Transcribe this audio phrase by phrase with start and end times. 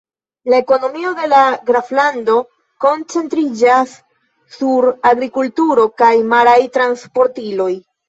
[0.51, 2.39] La ekonomio de la graflando
[2.87, 3.95] koncentriĝas
[4.59, 7.75] sur agrikulturo kaj maraj transportiloj.